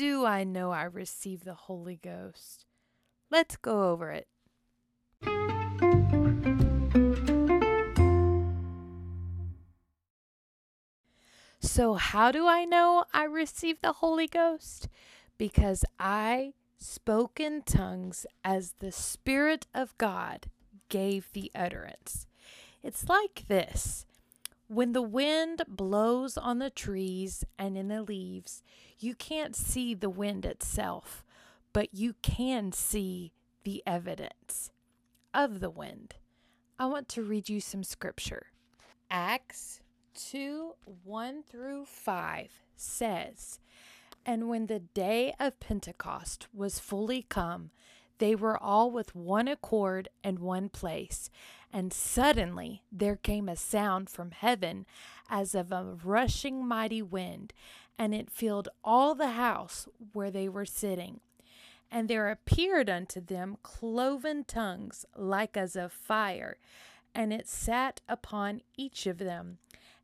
[0.00, 2.64] do I know I received the Holy Ghost?
[3.30, 4.28] Let's go over it.
[11.60, 14.88] So, how do I know I received the Holy Ghost?
[15.36, 20.46] Because I spoke in tongues as the Spirit of God
[20.88, 22.26] gave the utterance.
[22.82, 24.06] It's like this
[24.70, 28.62] when the wind blows on the trees and in the leaves,
[29.00, 31.24] you can't see the wind itself,
[31.72, 33.32] but you can see
[33.64, 34.70] the evidence
[35.34, 36.14] of the wind.
[36.78, 38.46] I want to read you some scripture.
[39.10, 39.80] Acts
[40.14, 43.58] 2 1 through 5 says,
[44.24, 47.72] And when the day of Pentecost was fully come,
[48.20, 51.30] they were all with one accord and one place.
[51.72, 54.86] And suddenly there came a sound from heaven
[55.28, 57.54] as of a rushing mighty wind,
[57.98, 61.20] and it filled all the house where they were sitting.
[61.90, 66.58] And there appeared unto them cloven tongues like as of fire,
[67.14, 69.58] and it sat upon each of them.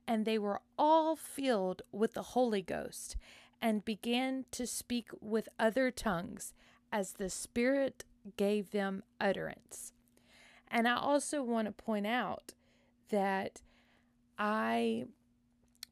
[0.08, 3.16] And they were all filled with the Holy Ghost,
[3.60, 6.54] and began to speak with other tongues
[6.92, 8.04] as the Spirit
[8.36, 9.92] gave them utterance.
[10.68, 12.52] And I also want to point out
[13.10, 13.62] that
[14.38, 15.04] I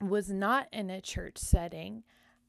[0.00, 2.02] was not in a church setting.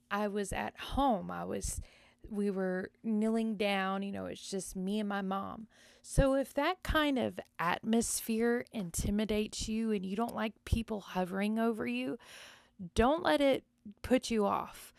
[0.09, 1.29] I was at home.
[1.29, 1.81] I was
[2.29, 5.67] we were kneeling down, you know, it's just me and my mom.
[6.01, 11.85] So if that kind of atmosphere intimidates you and you don't like people hovering over
[11.87, 12.17] you,
[12.93, 13.63] don't let it
[14.01, 14.93] put you off.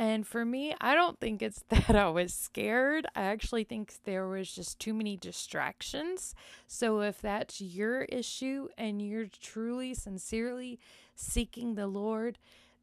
[0.00, 3.06] And for me, I don't think it's that I was scared.
[3.14, 6.34] I actually think there was just too many distractions.
[6.66, 10.80] So if that's your issue and you're truly, sincerely
[11.14, 12.38] seeking the Lord,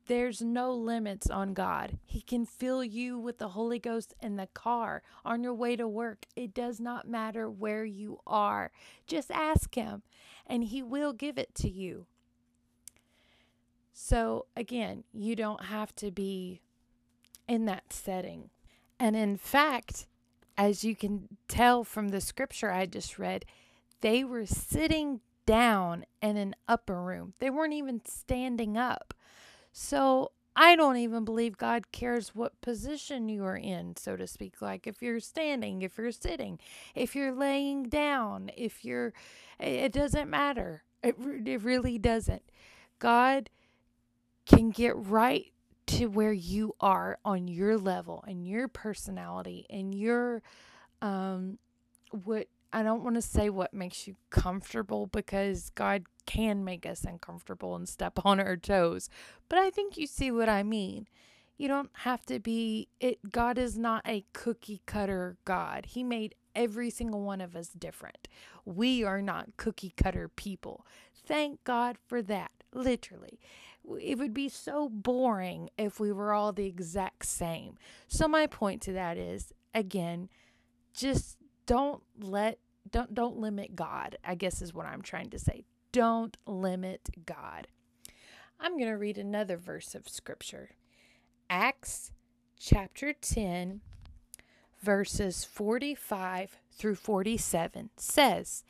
[0.06, 1.98] there's no limits on God.
[2.06, 5.88] He can fill you with the Holy Ghost in the car, on your way to
[5.88, 6.28] work.
[6.36, 8.70] It does not matter where you are.
[9.08, 10.04] Just ask Him,
[10.46, 12.06] and He will give it to you.
[13.92, 16.62] So, again, you don't have to be
[17.48, 18.50] in that setting.
[19.00, 20.08] And in fact,
[20.58, 23.46] as you can tell from the scripture I just read,
[24.02, 27.34] they were sitting down in an upper room.
[27.40, 29.14] They weren't even standing up.
[29.72, 34.62] So I don't even believe God cares what position you are in, so to speak.
[34.62, 36.60] Like if you're standing, if you're sitting,
[36.96, 39.14] if you're laying down, if you're,
[39.60, 40.84] it doesn't matter.
[41.04, 41.16] It,
[41.46, 42.42] it really doesn't.
[42.98, 43.52] God
[44.48, 45.52] can get right
[45.88, 50.42] to where you are on your level and your personality and your
[51.02, 51.58] um
[52.12, 57.06] what I don't want to say what makes you comfortable because God can make us
[57.06, 59.10] uncomfortable and step on our toes.
[59.50, 61.08] But I think you see what I mean.
[61.58, 65.88] You don't have to be it God is not a cookie cutter God.
[65.88, 68.28] He made every single one of us different.
[68.66, 70.86] We are not cookie cutter people.
[71.26, 73.40] Thank God for that, literally
[73.96, 77.78] it would be so boring if we were all the exact same.
[78.08, 80.30] So my point to that is again,
[80.94, 82.60] just don't let
[82.90, 84.18] don't don't limit God.
[84.24, 85.64] I guess is what I'm trying to say.
[85.92, 87.68] Don't limit God.
[88.60, 90.72] I'm going to read another verse of scripture.
[91.50, 92.12] Acts
[92.60, 93.82] chapter 10
[94.82, 98.64] verses 45 through 47 says,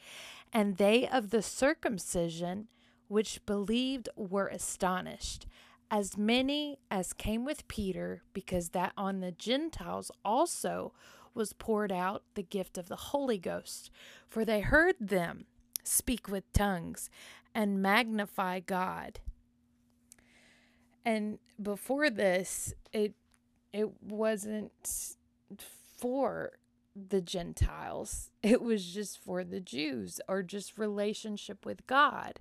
[0.54, 2.68] "And they of the circumcision
[3.08, 5.48] which believed were astonished,
[5.90, 10.94] as many as came with Peter, because that on the Gentiles also
[11.34, 13.90] was poured out the gift of the Holy Ghost.
[14.28, 15.46] For they heard them
[15.84, 17.10] speak with tongues
[17.56, 19.20] and magnify God.
[21.06, 23.14] And before this, it
[23.72, 25.16] it wasn't
[25.98, 26.52] for
[26.96, 28.32] the Gentiles.
[28.42, 32.40] It was just for the Jews or just relationship with God.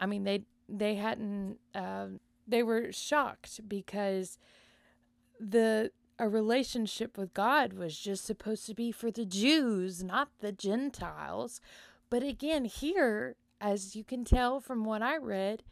[0.00, 1.58] I mean, they they hadn't.
[1.74, 2.06] Uh,
[2.46, 4.38] they were shocked because
[5.40, 10.52] the a relationship with God was just supposed to be for the Jews, not the
[10.52, 11.60] Gentiles.
[12.08, 15.64] But again, here, as you can tell from what I read,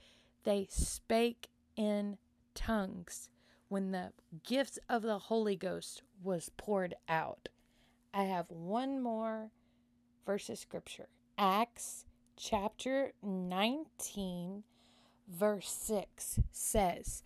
[0.45, 2.19] they spake in
[2.55, 3.29] tongues
[3.69, 4.13] when the
[4.45, 7.49] gift of the Holy Ghost was poured out.
[8.13, 9.51] I have one more
[10.27, 11.09] verse of scripture
[11.39, 12.05] Acts
[12.37, 14.65] chapter 19,
[15.29, 17.23] verse 6 says,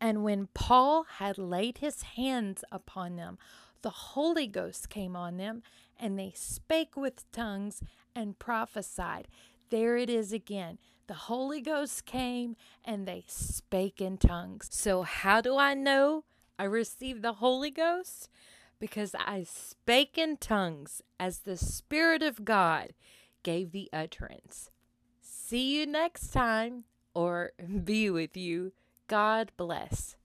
[0.00, 3.38] And when Paul had laid his hands upon them,
[3.82, 5.62] the Holy Ghost came on them,
[5.98, 7.82] and they spake with tongues
[8.14, 9.28] and prophesied.
[9.70, 10.78] There it is again.
[11.06, 14.68] The Holy Ghost came and they spake in tongues.
[14.70, 16.24] So, how do I know
[16.58, 18.28] I received the Holy Ghost
[18.78, 22.92] because I spake in tongues as the Spirit of God
[23.42, 24.70] gave the utterance.
[25.20, 26.84] See you next time
[27.14, 27.52] or
[27.84, 28.72] be with you.
[29.06, 30.16] God bless.